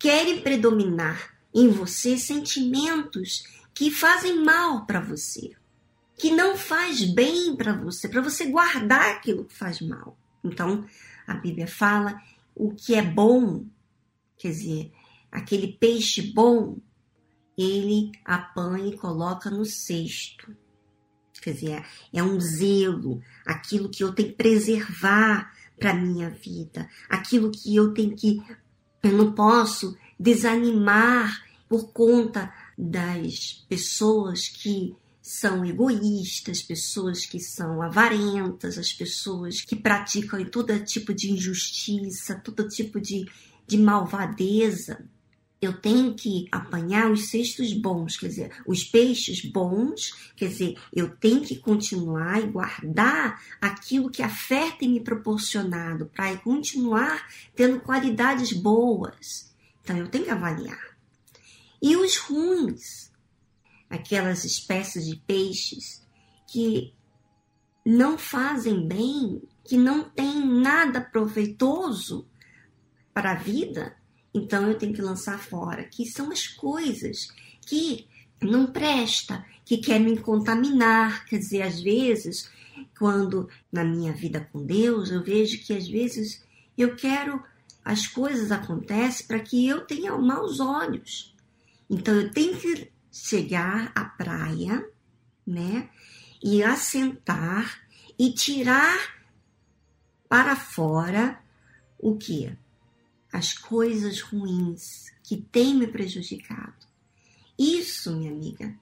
querem 0.00 0.40
predominar 0.40 1.36
em 1.54 1.68
você 1.68 2.18
sentimentos 2.18 3.44
que 3.72 3.90
fazem 3.90 4.42
mal 4.42 4.86
para 4.86 4.98
você, 4.98 5.52
que 6.16 6.30
não 6.30 6.56
faz 6.56 7.04
bem 7.04 7.54
para 7.54 7.72
você, 7.72 8.08
para 8.08 8.20
você 8.20 8.46
guardar 8.46 9.12
aquilo 9.12 9.44
que 9.44 9.54
faz 9.54 9.80
mal. 9.80 10.18
Então, 10.42 10.84
a 11.26 11.34
Bíblia 11.34 11.68
fala 11.68 12.20
o 12.54 12.74
que 12.74 12.94
é 12.94 13.02
bom, 13.02 13.64
quer 14.36 14.48
dizer, 14.48 14.92
aquele 15.30 15.68
peixe 15.68 16.22
bom, 16.32 16.78
ele 17.56 18.10
apanha 18.24 18.88
e 18.88 18.96
coloca 18.96 19.50
no 19.50 19.64
cesto. 19.64 20.56
Quer 21.42 21.54
dizer, 21.54 21.86
é, 22.12 22.22
um 22.22 22.38
zelo, 22.40 23.22
aquilo 23.46 23.88
que 23.88 24.02
eu 24.02 24.12
tenho 24.12 24.30
que 24.30 24.34
preservar 24.34 25.54
para 25.78 25.94
minha 25.94 26.28
vida, 26.28 26.88
aquilo 27.08 27.50
que 27.50 27.74
eu 27.74 27.94
tenho 27.94 28.14
que. 28.14 28.42
Eu 29.02 29.12
não 29.12 29.32
posso 29.32 29.96
desanimar 30.18 31.42
por 31.68 31.92
conta 31.92 32.52
das 32.76 33.64
pessoas 33.68 34.48
que 34.48 34.94
são 35.22 35.64
egoístas, 35.64 36.62
pessoas 36.62 37.24
que 37.24 37.38
são 37.38 37.80
avarentas, 37.80 38.76
as 38.76 38.92
pessoas 38.92 39.60
que 39.60 39.76
praticam 39.76 40.44
todo 40.44 40.78
tipo 40.80 41.14
de 41.14 41.30
injustiça, 41.30 42.34
todo 42.34 42.68
tipo 42.68 43.00
de, 43.00 43.26
de 43.66 43.78
malvadeza 43.78 45.04
eu 45.60 45.78
tenho 45.78 46.14
que 46.14 46.48
apanhar 46.50 47.10
os 47.10 47.28
cestos 47.28 47.72
bons, 47.74 48.16
quer 48.16 48.28
dizer, 48.28 48.62
os 48.66 48.82
peixes 48.82 49.44
bons, 49.44 50.32
quer 50.34 50.48
dizer, 50.48 50.78
eu 50.90 51.14
tenho 51.16 51.42
que 51.42 51.56
continuar 51.56 52.40
e 52.40 52.46
guardar 52.46 53.42
aquilo 53.60 54.10
que 54.10 54.22
a 54.22 54.28
fé 54.28 54.70
tem 54.70 54.88
me 54.88 55.00
proporcionado 55.00 56.06
para 56.06 56.34
continuar 56.38 57.28
tendo 57.54 57.80
qualidades 57.80 58.54
boas. 58.54 59.54
Então 59.82 59.98
eu 59.98 60.08
tenho 60.08 60.24
que 60.24 60.30
avaliar. 60.30 60.96
E 61.82 61.94
os 61.94 62.16
ruins, 62.16 63.12
aquelas 63.88 64.44
espécies 64.44 65.06
de 65.06 65.16
peixes 65.16 66.06
que 66.46 66.94
não 67.84 68.16
fazem 68.16 68.86
bem, 68.86 69.42
que 69.62 69.76
não 69.76 70.08
têm 70.08 70.46
nada 70.46 71.02
proveitoso 71.02 72.26
para 73.12 73.32
a 73.32 73.36
vida, 73.36 73.99
então 74.32 74.66
eu 74.68 74.78
tenho 74.78 74.94
que 74.94 75.02
lançar 75.02 75.38
fora, 75.38 75.84
que 75.84 76.06
são 76.06 76.30
as 76.30 76.46
coisas 76.46 77.28
que 77.66 78.06
não 78.40 78.66
presta, 78.66 79.44
que 79.64 79.78
quer 79.78 80.00
me 80.00 80.16
contaminar, 80.18 81.26
quer 81.26 81.38
dizer, 81.38 81.62
às 81.62 81.80
vezes, 81.80 82.50
quando 82.98 83.48
na 83.70 83.84
minha 83.84 84.12
vida 84.12 84.48
com 84.52 84.64
Deus, 84.64 85.10
eu 85.10 85.22
vejo 85.22 85.62
que 85.64 85.72
às 85.72 85.86
vezes 85.86 86.42
eu 86.76 86.96
quero 86.96 87.42
as 87.84 88.06
coisas 88.06 88.52
acontecem 88.52 89.26
para 89.26 89.40
que 89.40 89.66
eu 89.66 89.80
tenha 89.86 90.16
maus 90.16 90.60
olhos. 90.60 91.34
Então 91.88 92.14
eu 92.14 92.30
tenho 92.30 92.56
que 92.56 92.90
chegar 93.10 93.90
à 93.94 94.04
praia, 94.04 94.86
né? 95.46 95.88
E 96.42 96.62
assentar 96.62 97.80
e 98.18 98.32
tirar 98.32 98.98
para 100.28 100.54
fora 100.54 101.42
o 101.98 102.16
que? 102.16 102.56
As 103.32 103.52
coisas 103.52 104.20
ruins 104.20 105.10
que 105.22 105.36
têm 105.36 105.74
me 105.74 105.86
prejudicado. 105.86 106.86
Isso, 107.58 108.16
minha 108.16 108.32
amiga, 108.32 108.74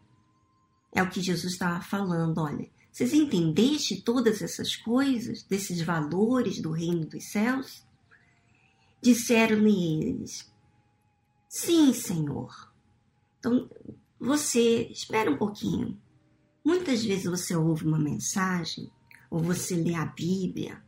é 0.93 1.02
o 1.02 1.11
que 1.11 1.21
Jesus 1.21 1.52
estava 1.52 1.81
falando. 1.83 2.38
Olha, 2.38 2.69
vocês 2.90 3.12
entendeste 3.12 4.02
todas 4.02 4.40
essas 4.43 4.75
coisas, 4.76 5.43
desses 5.43 5.81
valores 5.83 6.61
do 6.61 6.71
reino 6.71 7.07
dos 7.07 7.31
céus? 7.31 7.85
Disseram-lhe 9.02 10.02
eles: 10.02 10.50
Sim, 11.49 11.93
Senhor. 11.93 12.73
Então, 13.38 13.69
você, 14.19 14.88
espera 14.90 15.31
um 15.31 15.37
pouquinho. 15.37 16.00
Muitas 16.64 17.05
vezes 17.05 17.25
você 17.25 17.55
ouve 17.55 17.87
uma 17.87 17.99
mensagem, 17.99 18.90
ou 19.31 19.40
você 19.40 19.76
lê 19.76 19.95
a 19.95 20.05
Bíblia, 20.05 20.83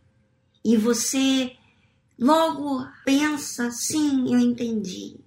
e 0.64 0.76
você 0.76 1.57
Logo 2.21 2.87
pensa, 3.03 3.71
sim, 3.71 4.31
eu 4.31 4.39
entendi. 4.39 5.19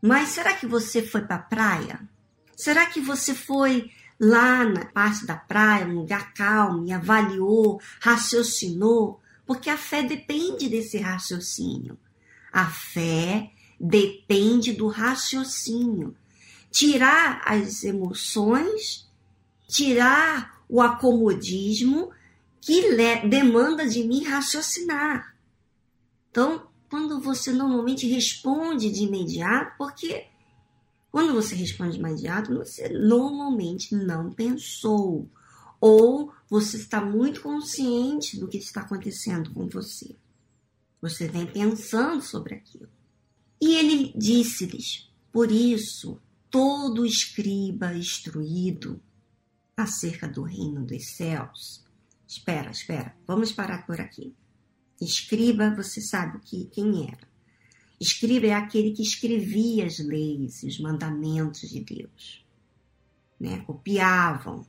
Mas 0.00 0.28
será 0.28 0.54
que 0.54 0.68
você 0.68 1.02
foi 1.02 1.22
para 1.22 1.34
a 1.34 1.40
praia? 1.40 2.08
Será 2.56 2.86
que 2.86 3.00
você 3.00 3.34
foi 3.34 3.90
lá 4.20 4.64
na 4.64 4.84
parte 4.84 5.26
da 5.26 5.34
praia, 5.34 5.84
um 5.84 5.96
lugar 5.96 6.32
calmo, 6.32 6.86
e 6.86 6.92
avaliou, 6.92 7.80
raciocinou? 8.00 9.20
Porque 9.44 9.68
a 9.68 9.76
fé 9.76 10.04
depende 10.04 10.68
desse 10.68 10.96
raciocínio. 10.98 11.98
A 12.52 12.66
fé 12.66 13.50
depende 13.80 14.72
do 14.72 14.86
raciocínio. 14.86 16.14
tirar 16.70 17.42
as 17.44 17.84
emoções, 17.84 19.10
tirar 19.68 20.62
o 20.68 20.80
acomodismo 20.80 22.10
que 22.62 22.96
demanda 23.28 23.86
de 23.86 24.04
mim 24.04 24.24
raciocinar. 24.24 25.31
Então, 26.32 26.66
quando 26.88 27.20
você 27.20 27.52
normalmente 27.52 28.08
responde 28.08 28.90
de 28.90 29.04
imediato, 29.04 29.76
porque 29.76 30.28
quando 31.10 31.34
você 31.34 31.54
responde 31.54 31.92
de 31.92 31.98
imediato, 31.98 32.54
você 32.56 32.88
normalmente 32.88 33.94
não 33.94 34.32
pensou. 34.32 35.28
Ou 35.78 36.32
você 36.48 36.78
está 36.78 37.04
muito 37.04 37.42
consciente 37.42 38.40
do 38.40 38.48
que 38.48 38.56
está 38.56 38.80
acontecendo 38.80 39.52
com 39.52 39.68
você. 39.68 40.16
Você 41.02 41.28
vem 41.28 41.46
pensando 41.46 42.22
sobre 42.22 42.54
aquilo. 42.54 42.88
E 43.60 43.74
ele 43.74 44.14
disse-lhes: 44.16 45.12
Por 45.30 45.52
isso, 45.52 46.18
todo 46.48 47.04
escriba 47.04 47.92
instruído 47.92 48.98
acerca 49.76 50.26
do 50.26 50.42
reino 50.42 50.82
dos 50.82 51.14
céus. 51.14 51.84
Espera, 52.26 52.70
espera, 52.70 53.14
vamos 53.26 53.52
parar 53.52 53.84
por 53.84 54.00
aqui. 54.00 54.34
Escriba, 55.00 55.74
você 55.74 56.00
sabe 56.00 56.40
que, 56.40 56.66
quem 56.66 57.08
era. 57.08 57.28
Escriba 58.00 58.46
é 58.46 58.52
aquele 58.52 58.92
que 58.92 59.02
escrevia 59.02 59.86
as 59.86 59.98
leis 59.98 60.62
e 60.62 60.66
os 60.66 60.78
mandamentos 60.80 61.70
de 61.70 61.80
Deus. 61.80 62.44
Né? 63.38 63.60
Copiavam. 63.60 64.66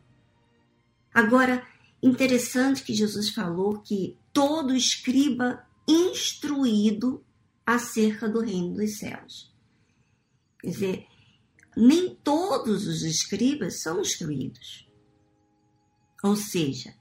Agora, 1.14 1.66
interessante 2.02 2.84
que 2.84 2.94
Jesus 2.94 3.30
falou 3.30 3.80
que 3.80 4.18
todo 4.32 4.76
escriba 4.76 5.66
instruído 5.88 7.24
acerca 7.66 8.28
do 8.30 8.40
reino 8.40 8.76
dos 8.76 8.98
céus. 8.98 9.54
Quer 10.60 10.70
dizer, 10.70 11.08
nem 11.76 12.16
todos 12.16 12.88
os 12.88 13.04
escribas 13.04 13.82
são 13.82 14.02
instruídos. 14.02 14.88
Ou 16.24 16.36
seja, 16.36 16.94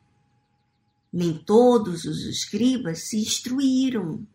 nem 1.12 1.36
todos 1.36 2.04
os 2.04 2.24
escribas 2.24 3.08
se 3.08 3.18
instruíram 3.18 4.26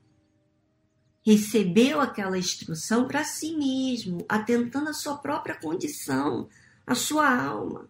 recebeu 1.28 2.00
aquela 2.00 2.38
instrução 2.38 3.06
para 3.06 3.22
si 3.26 3.54
mesmo, 3.54 4.26
atentando 4.30 4.88
à 4.88 4.94
sua 4.94 5.18
própria 5.18 5.60
condição, 5.60 6.48
à 6.86 6.96
sua 6.96 7.30
alma. 7.30 7.90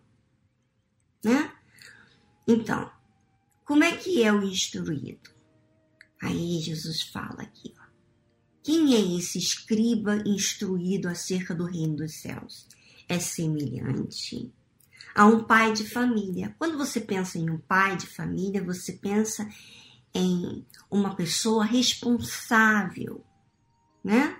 Né? 1.23 1.53
Então, 2.47 2.91
como 3.63 3.83
é 3.83 3.95
que 3.95 4.23
é 4.23 4.33
o 4.33 4.41
instruído? 4.41 5.29
Aí 6.19 6.59
Jesus 6.61 7.03
fala 7.03 7.43
aqui, 7.43 7.75
ó. 7.79 7.85
Quem 8.63 8.95
é 8.95 9.17
esse 9.19 9.37
escriba 9.37 10.15
instruído 10.25 11.07
acerca 11.07 11.53
do 11.53 11.65
reino 11.65 11.97
dos 11.97 12.19
céus? 12.19 12.67
É 13.07 13.19
semelhante 13.19 14.51
a 15.17 15.25
um 15.25 15.43
pai 15.43 15.73
de 15.73 15.83
família. 15.83 16.55
Quando 16.59 16.77
você 16.77 17.01
pensa 17.01 17.39
em 17.39 17.49
um 17.49 17.57
pai 17.57 17.97
de 17.97 18.05
família, 18.05 18.63
você 18.63 18.93
pensa 18.93 19.49
em 20.13 20.63
uma 20.91 21.15
pessoa 21.15 21.65
responsável, 21.65 23.25
né? 24.03 24.37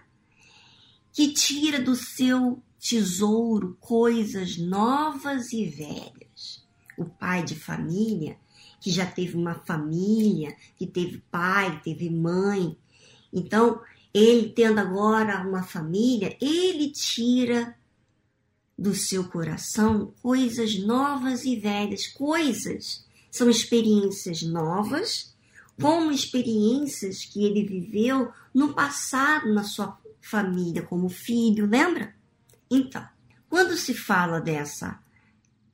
Que 1.12 1.34
tira 1.34 1.82
do 1.82 1.96
seu 1.96 2.62
tesouro 2.80 3.76
coisas 3.80 4.56
novas 4.60 5.52
e 5.52 5.66
velhas. 5.66 6.64
O 6.96 7.06
pai 7.06 7.44
de 7.44 7.56
família, 7.56 8.38
que 8.80 8.92
já 8.92 9.08
teve 9.08 9.36
uma 9.36 9.56
família, 9.66 10.56
que 10.76 10.86
teve 10.86 11.24
pai, 11.32 11.82
teve 11.84 12.08
mãe. 12.08 12.78
Então, 13.34 13.82
ele 14.14 14.50
tendo 14.50 14.78
agora 14.78 15.42
uma 15.42 15.64
família, 15.64 16.38
ele 16.40 16.92
tira 16.92 17.76
do 18.78 18.94
seu 18.94 19.28
coração 19.28 20.14
coisas 20.22 20.78
novas 20.78 21.46
e 21.46 21.56
velhas, 21.56 22.08
coisas 22.08 23.06
são 23.32 23.50
experiências 23.50 24.44
novas 24.44 25.36
como 25.82 26.12
experiências 26.12 27.26
que 27.26 27.44
ele 27.44 27.64
viveu 27.64 28.32
no 28.54 28.74
passado 28.74 29.54
na 29.54 29.64
sua 29.64 29.98
família 30.22 30.82
como 30.82 31.08
filho, 31.08 31.66
lembra? 31.66 32.16
Então, 32.70 33.08
quando 33.50 33.78
se 33.78 33.94
fala 33.94 34.40
dessa 34.40 35.00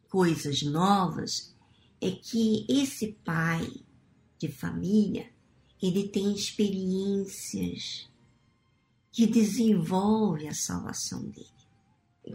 coisas 0.09 0.61
novas, 0.61 1.55
é 1.99 2.11
que 2.11 2.65
esse 2.69 3.17
pai 3.23 3.67
de 4.37 4.49
família, 4.49 5.31
ele 5.81 6.07
tem 6.09 6.33
experiências 6.33 8.09
que 9.11 9.25
desenvolve 9.25 10.47
a 10.47 10.53
salvação 10.53 11.23
dele 11.29 11.62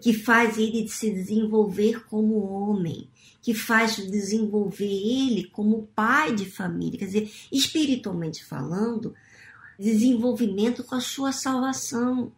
que 0.00 0.12
faz 0.12 0.58
ele 0.58 0.86
se 0.88 1.10
desenvolver 1.10 2.04
como 2.06 2.44
homem, 2.44 3.08
que 3.40 3.54
faz 3.54 3.96
desenvolver 3.96 4.84
ele 4.84 5.44
como 5.44 5.88
pai 5.94 6.34
de 6.34 6.44
família, 6.44 6.98
quer 6.98 7.06
dizer, 7.06 7.32
espiritualmente 7.50 8.44
falando, 8.44 9.14
desenvolvimento 9.78 10.84
com 10.84 10.94
a 10.94 11.00
sua 11.00 11.32
salvação. 11.32 12.32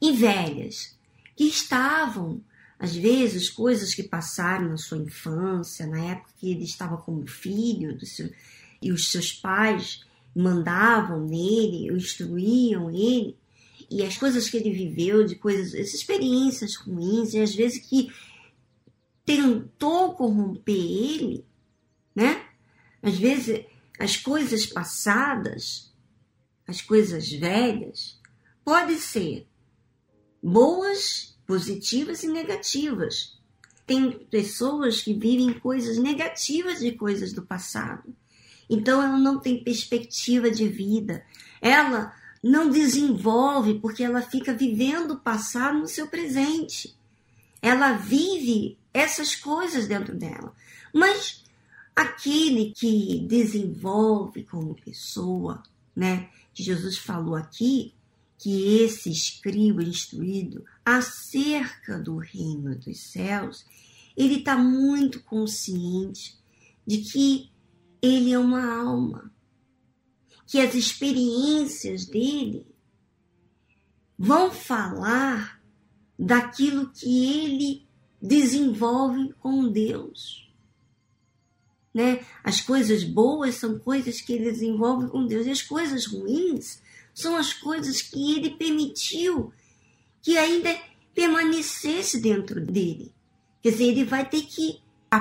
E 0.00 0.12
velhas, 0.12 0.96
que 1.36 1.44
estavam, 1.44 2.40
às 2.78 2.94
vezes, 2.94 3.48
coisas 3.48 3.94
que 3.94 4.02
passaram 4.02 4.68
na 4.68 4.76
sua 4.76 4.98
infância, 4.98 5.86
na 5.86 6.04
época 6.04 6.32
que 6.38 6.50
ele 6.50 6.64
estava 6.64 6.96
como 6.96 7.26
filho 7.26 7.98
seu, 8.04 8.30
e 8.80 8.92
os 8.92 9.10
seus 9.10 9.32
pais 9.32 10.04
mandavam 10.34 11.26
nele, 11.26 11.92
instruíam 11.92 12.90
ele, 12.90 13.36
e 13.90 14.02
as 14.02 14.16
coisas 14.16 14.48
que 14.50 14.56
ele 14.56 14.70
viveu, 14.70 15.24
de 15.24 15.34
coisas, 15.34 15.74
essas 15.74 15.94
experiências 15.94 16.76
ruins, 16.76 17.32
e 17.32 17.40
às 17.40 17.54
vezes 17.54 17.78
que 17.86 18.12
tentou 19.24 20.14
corromper 20.14 20.74
ele, 20.74 21.44
né? 22.14 22.46
Às 23.02 23.18
vezes 23.18 23.64
as 23.98 24.16
coisas 24.16 24.66
passadas, 24.66 25.92
as 26.66 26.80
coisas 26.82 27.30
velhas, 27.30 28.20
podem 28.64 28.98
ser 28.98 29.46
boas, 30.42 31.38
positivas 31.46 32.22
e 32.22 32.28
negativas. 32.28 33.38
Tem 33.86 34.10
pessoas 34.10 35.00
que 35.00 35.14
vivem 35.14 35.58
coisas 35.58 35.96
negativas 35.96 36.78
de 36.80 36.92
coisas 36.92 37.32
do 37.32 37.42
passado. 37.42 38.14
Então 38.68 39.02
ela 39.02 39.18
não 39.18 39.40
tem 39.40 39.64
perspectiva 39.64 40.50
de 40.50 40.68
vida. 40.68 41.24
Ela 41.60 42.14
não 42.42 42.70
desenvolve 42.70 43.78
porque 43.80 44.02
ela 44.02 44.22
fica 44.22 44.52
vivendo 44.54 45.12
o 45.12 45.20
passado 45.20 45.78
no 45.78 45.88
seu 45.88 46.06
presente. 46.06 46.96
Ela 47.60 47.92
vive 47.92 48.78
essas 48.92 49.34
coisas 49.34 49.86
dentro 49.86 50.16
dela. 50.16 50.54
Mas 50.94 51.44
aquele 51.94 52.72
que 52.72 53.26
desenvolve 53.26 54.44
como 54.44 54.74
pessoa, 54.74 55.62
né? 55.94 56.28
Que 56.54 56.62
Jesus 56.62 56.98
falou 56.98 57.34
aqui, 57.34 57.92
que 58.38 58.82
esse 58.82 59.10
escriba 59.10 59.82
instruído 59.82 60.64
acerca 60.84 61.98
do 61.98 62.16
reino 62.16 62.76
dos 62.76 63.10
céus, 63.10 63.66
ele 64.16 64.36
está 64.36 64.56
muito 64.56 65.20
consciente 65.24 66.38
de 66.86 66.98
que 66.98 67.50
ele 68.00 68.32
é 68.32 68.38
uma 68.38 68.80
alma 68.80 69.30
que 70.48 70.58
as 70.58 70.74
experiências 70.74 72.06
dele 72.06 72.66
vão 74.18 74.50
falar 74.50 75.62
daquilo 76.18 76.90
que 76.90 77.44
ele 77.44 77.86
desenvolve 78.20 79.34
com 79.34 79.68
Deus. 79.70 80.50
Né? 81.92 82.24
As 82.42 82.62
coisas 82.62 83.04
boas 83.04 83.56
são 83.56 83.78
coisas 83.78 84.22
que 84.22 84.32
ele 84.32 84.50
desenvolve 84.50 85.08
com 85.08 85.26
Deus, 85.26 85.46
e 85.46 85.50
as 85.50 85.60
coisas 85.60 86.06
ruins 86.06 86.82
são 87.14 87.36
as 87.36 87.52
coisas 87.52 88.00
que 88.00 88.34
ele 88.34 88.50
permitiu 88.50 89.52
que 90.22 90.38
ainda 90.38 90.74
permanecesse 91.14 92.20
dentro 92.22 92.64
dele. 92.64 93.14
Quer 93.62 93.72
dizer, 93.72 93.84
ele 93.84 94.04
vai 94.04 94.28
ter 94.28 94.42
que 94.42 94.80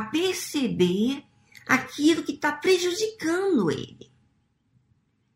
perceber 0.09 1.21
aquilo 1.67 2.23
que 2.23 2.31
está 2.31 2.53
prejudicando 2.53 3.69
ele. 3.69 4.09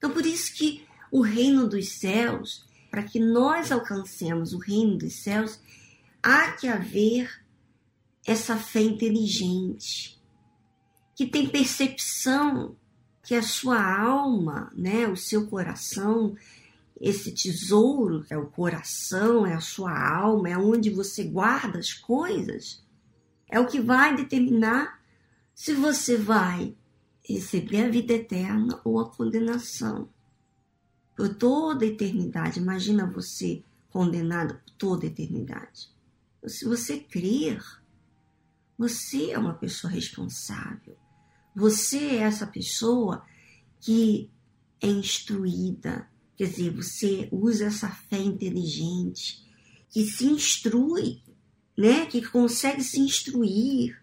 Então, 0.02 0.10
por 0.10 0.26
isso 0.26 0.56
que 0.56 0.84
o 1.12 1.22
reino 1.22 1.68
dos 1.68 2.00
céus, 2.00 2.66
para 2.90 3.04
que 3.04 3.20
nós 3.20 3.72
alcancemos 3.72 4.52
o 4.52 4.58
reino 4.58 4.98
dos 4.98 5.22
céus, 5.22 5.60
há 6.24 6.54
que 6.54 6.68
haver 6.68 7.30
essa 8.26 8.58
fé 8.58 8.82
inteligente, 8.82 10.20
que 11.16 11.28
tem 11.28 11.48
percepção 11.48 12.76
que 13.22 13.36
a 13.36 13.44
sua 13.44 13.80
alma, 13.80 14.72
né, 14.76 15.08
o 15.08 15.16
seu 15.16 15.46
coração, 15.46 16.36
esse 17.00 17.32
tesouro 17.32 18.26
é 18.28 18.36
o 18.36 18.48
coração, 18.48 19.46
é 19.46 19.54
a 19.54 19.62
sua 19.62 19.96
alma, 19.96 20.50
é 20.50 20.58
onde 20.58 20.90
você 20.90 21.26
guarda 21.26 21.78
as 21.78 21.94
coisas, 21.94 22.84
é 23.48 23.60
o 23.60 23.68
que 23.68 23.80
vai 23.80 24.16
determinar 24.16 25.00
se 25.54 25.76
você 25.76 26.18
vai 26.18 26.76
receber 27.28 27.86
a 27.86 27.90
vida 27.90 28.14
eterna 28.14 28.80
ou 28.84 29.00
a 29.00 29.10
condenação. 29.10 30.10
Por 31.16 31.36
toda 31.36 31.86
a 31.86 31.88
eternidade, 31.88 32.60
imagina 32.60 33.06
você 33.06 33.64
condenado 33.90 34.56
por 34.56 34.72
toda 34.72 35.06
a 35.06 35.10
eternidade. 35.10 35.90
Se 36.48 36.66
você 36.66 36.98
crer, 36.98 37.62
você 38.78 39.32
é 39.32 39.38
uma 39.38 39.54
pessoa 39.54 39.92
responsável. 39.92 40.98
Você 41.56 41.98
é 41.98 42.16
essa 42.18 42.48
pessoa 42.48 43.24
que 43.80 44.30
é 44.82 44.88
instruída, 44.88 46.08
quer 46.36 46.48
dizer, 46.48 46.72
você 46.72 47.30
usa 47.32 47.66
essa 47.66 47.90
fé 47.90 48.18
inteligente, 48.18 49.46
que 49.90 50.06
se 50.06 50.26
instrui, 50.26 51.22
né? 51.78 52.06
Que 52.06 52.22
consegue 52.22 52.84
se 52.84 53.00
instruir, 53.00 54.02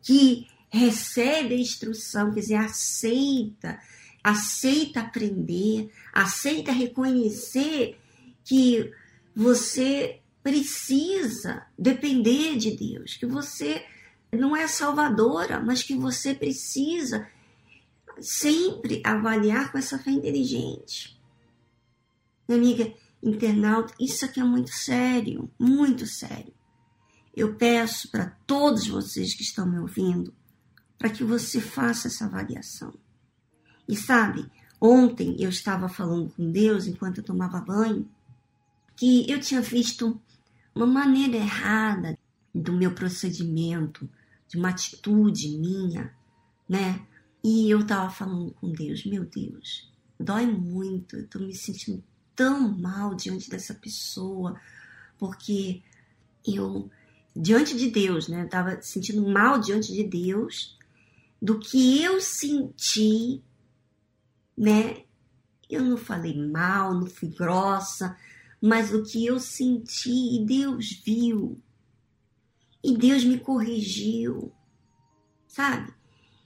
que 0.00 0.48
recebe 0.72 1.54
a 1.54 1.58
instrução, 1.58 2.32
quer 2.32 2.40
dizer, 2.40 2.54
aceita, 2.54 3.78
aceita 4.24 5.00
aprender, 5.00 5.92
aceita 6.14 6.72
reconhecer 6.72 8.00
que 8.42 8.90
você 9.36 10.20
precisa 10.42 11.66
depender 11.78 12.56
de 12.56 12.74
Deus, 12.74 13.16
que 13.16 13.26
você 13.26 13.84
não 14.32 14.56
é 14.56 14.66
salvadora, 14.66 15.60
mas 15.60 15.82
que 15.82 15.94
você 15.94 16.34
precisa 16.34 17.28
sempre 18.18 19.02
avaliar 19.04 19.70
com 19.70 19.78
essa 19.78 19.98
fé 19.98 20.10
inteligente. 20.10 21.20
Minha 22.48 22.58
amiga 22.58 22.94
internauta, 23.22 23.94
isso 24.00 24.24
aqui 24.24 24.40
é 24.40 24.44
muito 24.44 24.72
sério, 24.72 25.50
muito 25.58 26.06
sério. 26.06 26.54
Eu 27.36 27.56
peço 27.56 28.10
para 28.10 28.30
todos 28.46 28.86
vocês 28.86 29.34
que 29.34 29.42
estão 29.42 29.66
me 29.66 29.78
ouvindo, 29.78 30.34
para 31.02 31.10
que 31.10 31.24
você 31.24 31.60
faça 31.60 32.06
essa 32.06 32.26
avaliação. 32.26 32.94
E 33.88 33.96
sabe, 33.96 34.48
ontem 34.80 35.34
eu 35.40 35.50
estava 35.50 35.88
falando 35.88 36.30
com 36.30 36.48
Deus 36.52 36.86
enquanto 36.86 37.18
eu 37.18 37.24
tomava 37.24 37.60
banho, 37.60 38.08
que 38.94 39.28
eu 39.28 39.40
tinha 39.40 39.60
visto 39.60 40.22
uma 40.72 40.86
maneira 40.86 41.34
errada 41.34 42.16
do 42.54 42.72
meu 42.72 42.94
procedimento, 42.94 44.08
de 44.46 44.56
uma 44.56 44.68
atitude 44.68 45.48
minha, 45.58 46.14
né? 46.68 47.04
E 47.42 47.68
eu 47.68 47.84
tava 47.84 48.08
falando 48.08 48.52
com 48.52 48.70
Deus, 48.70 49.04
meu 49.04 49.24
Deus, 49.24 49.92
dói 50.20 50.46
muito, 50.46 51.16
eu 51.16 51.26
tô 51.26 51.40
me 51.40 51.52
sentindo 51.52 52.00
tão 52.36 52.78
mal 52.78 53.16
diante 53.16 53.50
dessa 53.50 53.74
pessoa, 53.74 54.56
porque 55.18 55.82
eu, 56.46 56.88
diante 57.34 57.76
de 57.76 57.90
Deus, 57.90 58.28
né? 58.28 58.44
Eu 58.44 58.48
tava 58.48 58.80
sentindo 58.80 59.28
mal 59.28 59.58
diante 59.58 59.92
de 59.92 60.04
Deus 60.04 60.80
do 61.42 61.58
que 61.58 62.00
eu 62.00 62.20
senti, 62.20 63.42
né? 64.56 65.02
Eu 65.68 65.82
não 65.82 65.96
falei 65.96 66.36
mal, 66.36 66.94
não 66.94 67.08
fui 67.08 67.30
grossa, 67.30 68.16
mas 68.60 68.94
o 68.94 69.02
que 69.02 69.26
eu 69.26 69.40
senti 69.40 70.36
e 70.36 70.46
Deus 70.46 71.02
viu. 71.04 71.60
E 72.84 72.96
Deus 72.96 73.24
me 73.24 73.40
corrigiu, 73.40 74.52
sabe? 75.48 75.92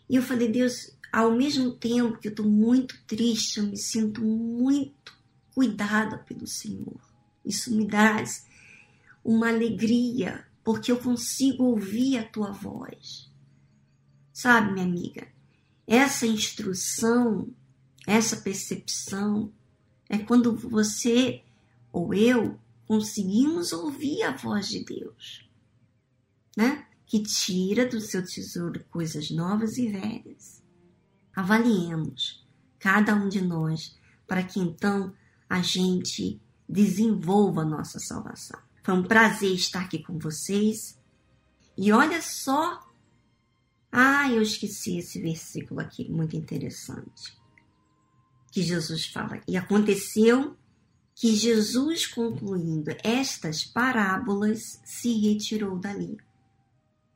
E 0.09 0.17
eu 0.17 0.23
falei, 0.23 0.49
Deus, 0.51 0.97
ao 1.13 1.31
mesmo 1.31 1.73
tempo 1.73 2.19
que 2.19 2.29
eu 2.29 2.31
estou 2.31 2.47
muito 2.47 2.99
triste, 3.07 3.59
eu 3.59 3.67
me 3.67 3.77
sinto 3.77 4.23
muito 4.23 5.13
cuidada 5.55 6.17
pelo 6.19 6.47
Senhor. 6.47 7.01
Isso 7.45 7.75
me 7.75 7.87
dá 7.87 8.23
uma 9.23 9.49
alegria, 9.49 10.47
porque 10.65 10.91
eu 10.91 10.99
consigo 10.99 11.65
ouvir 11.65 12.17
a 12.17 12.25
tua 12.25 12.51
voz. 12.51 13.26
Sabe, 14.37 14.75
minha 14.75 14.85
amiga, 14.85 15.27
essa 15.87 16.27
instrução, 16.27 17.49
essa 18.07 18.37
percepção, 18.37 19.51
é 20.11 20.19
quando 20.19 20.55
você 20.55 21.43
ou 21.91 22.13
eu 22.13 22.61
conseguimos 22.87 23.73
ouvir 23.73 24.25
a 24.25 24.37
voz 24.37 24.69
de 24.69 24.85
Deus, 24.85 25.49
né? 26.55 26.87
Que 27.07 27.23
tira 27.23 27.89
do 27.89 27.99
seu 27.99 28.23
tesouro 28.23 28.85
coisas 28.91 29.31
novas 29.31 29.79
e 29.79 29.89
velhas. 29.89 30.63
Avaliemos 31.35 32.47
cada 32.79 33.15
um 33.15 33.31
de 33.31 33.41
nós 33.41 33.99
para 34.27 34.43
que 34.43 34.61
então 34.61 35.15
a 35.49 35.63
gente 35.63 36.39
desenvolva 36.69 37.63
a 37.63 37.65
nossa 37.65 37.99
salvação. 37.99 38.61
Foi 38.85 38.93
um 38.93 39.03
prazer 39.03 39.55
estar 39.55 39.81
aqui 39.81 40.03
com 40.03 40.19
vocês. 40.19 41.01
E 41.75 41.91
olha 41.91 42.21
só. 42.21 42.86
Ah, 43.91 44.31
eu 44.31 44.43
esqueci 44.43 44.99
esse 44.99 45.21
versículo 45.21 45.81
aqui, 45.81 46.11
muito 46.11 46.37
interessante. 46.37 47.37
Que 48.51 48.63
Jesus 48.63 49.07
fala: 49.07 49.41
E 49.47 49.57
aconteceu 49.57 50.57
que 51.15 51.35
Jesus, 51.35 52.07
concluindo 52.07 52.95
estas 53.03 53.65
parábolas, 53.65 54.81
se 54.85 55.19
retirou 55.19 55.79
dali. 55.79 56.19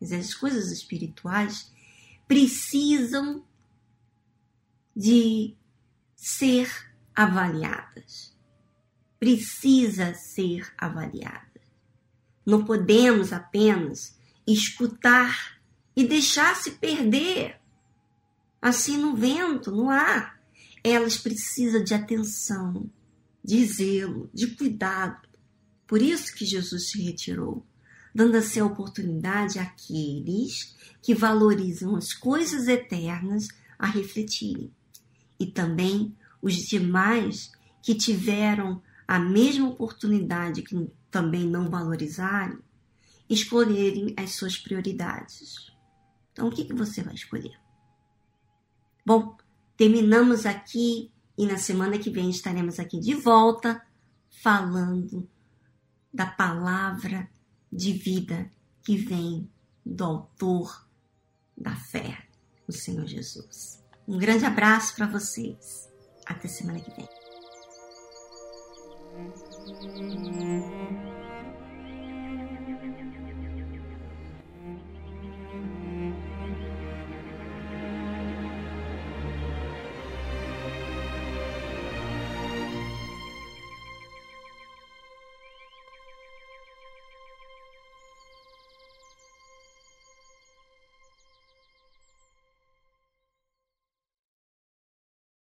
As 0.01 0.35
coisas 0.35 0.71
espirituais 0.71 1.71
precisam 2.27 3.45
de 4.97 5.55
ser 6.17 6.71
avaliadas. 7.15 8.35
Precisa 9.19 10.15
ser 10.15 10.73
avaliada. 10.79 11.61
Não 12.47 12.65
podemos 12.65 13.33
apenas 13.33 14.19
escutar 14.47 15.60
e 16.01 16.09
deixar 16.09 16.57
se 16.57 16.71
perder 16.71 17.61
assim 18.63 18.97
no 18.97 19.15
vento, 19.15 19.71
no 19.71 19.91
ar. 19.91 20.41
Elas 20.83 21.19
precisam 21.19 21.85
de 21.85 21.93
atenção, 21.93 22.91
de 23.45 23.63
zelo, 23.67 24.31
de 24.33 24.47
cuidado. 24.47 25.29
Por 25.87 26.01
isso 26.01 26.35
que 26.35 26.47
Jesus 26.47 26.89
se 26.89 27.03
retirou, 27.03 27.67
dando 28.15 28.37
assim 28.37 28.61
a 28.61 28.65
oportunidade 28.65 29.59
àqueles 29.59 30.75
que 31.03 31.15
valorizam 31.15 31.95
as 31.95 32.15
coisas 32.15 32.67
eternas 32.67 33.49
a 33.79 33.87
refletirem. 33.87 34.73
E 35.39 35.45
também 35.45 36.17
os 36.41 36.55
demais 36.55 37.53
que 37.83 37.95
tiveram 37.95 38.83
a 39.07 39.19
mesma 39.19 39.69
oportunidade 39.69 40.63
que 40.63 40.89
também 41.11 41.47
não 41.47 41.69
valorizaram, 41.69 42.59
escolherem 43.29 44.15
as 44.17 44.31
suas 44.31 44.57
prioridades. 44.57 45.71
Então, 46.41 46.49
o 46.49 46.51
que, 46.51 46.65
que 46.65 46.73
você 46.73 47.03
vai 47.03 47.13
escolher? 47.13 47.61
Bom, 49.05 49.37
terminamos 49.77 50.47
aqui 50.47 51.13
e 51.37 51.45
na 51.45 51.59
semana 51.59 51.99
que 51.99 52.09
vem 52.09 52.31
estaremos 52.31 52.81
aqui 52.81 52.99
de 52.99 53.13
volta 53.13 53.87
falando 54.43 55.29
da 56.11 56.25
palavra 56.25 57.29
de 57.71 57.93
vida 57.93 58.51
que 58.83 58.97
vem 58.97 59.51
do 59.85 60.03
Autor 60.03 60.89
da 61.55 61.77
fé, 61.77 62.27
o 62.67 62.73
Senhor 62.73 63.07
Jesus. 63.07 63.85
Um 64.09 64.17
grande 64.17 64.47
abraço 64.47 64.97
para 64.97 65.09
vocês. 65.09 65.91
Até 66.25 66.49
semana 66.49 66.81
que 66.81 66.91
vem. 66.97 67.07